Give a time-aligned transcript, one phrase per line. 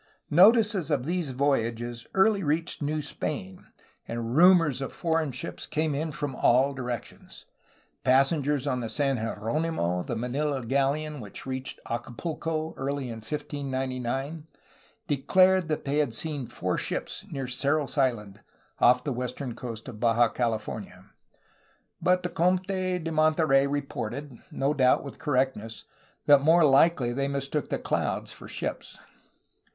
[0.31, 3.67] Notice of these voyages early reached New Spain,
[4.07, 7.45] and rumors of foreign ships came in from all directions.
[8.03, 14.47] Passengers on the San GeronimOy the Manila galleon which reached Acapulco early in 1599,
[15.07, 18.41] declared they had seen four ships near Cerros Island,
[18.79, 21.11] off the western coast of Baja California,
[22.01, 25.83] but the Conde de Monterey reported, no doubt with correctness,
[26.25, 28.97] that more likely they mistook the clouds for ships.